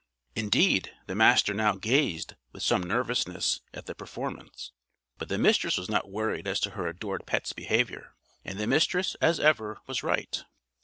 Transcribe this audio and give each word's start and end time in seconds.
Indeed, 0.35 0.95
the 1.05 1.13
Master 1.13 1.53
now 1.53 1.75
gazed, 1.75 2.33
with 2.53 2.63
some 2.63 2.81
nervousness, 2.81 3.61
at 3.71 3.85
the 3.85 3.93
performance; 3.93 4.71
but 5.19 5.29
the 5.29 5.37
Mistress 5.37 5.77
was 5.77 5.89
not 5.89 6.09
worried 6.09 6.47
as 6.47 6.59
to 6.61 6.71
her 6.71 6.87
adored 6.87 7.27
pet's 7.27 7.53
behavior; 7.53 8.15
and 8.43 8.59
the 8.59 8.65
Mistress, 8.65 9.13
as 9.21 9.39
ever, 9.39 9.77
was 9.85 10.01
right. 10.01 10.43